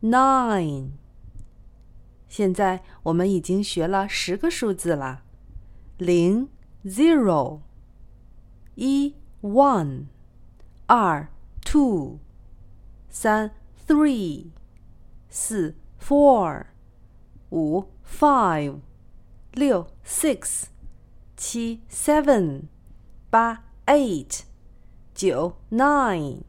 [0.00, 0.90] Nine。
[2.28, 5.22] 现在我们已经学了十个数字了：
[5.96, 6.48] 零
[6.84, 7.60] （zero）、
[8.76, 10.06] 一 （one）、
[10.86, 11.28] 二
[11.64, 12.18] （two）、
[13.08, 13.52] 三
[13.86, 14.50] （three）、
[15.28, 16.66] 四 （four）、
[17.50, 18.80] 五 （five）、
[19.52, 20.64] 六 （six）、
[21.36, 22.64] 七 （seven）、
[23.30, 24.42] 八 （eight）、
[25.14, 26.47] 九 （nine）。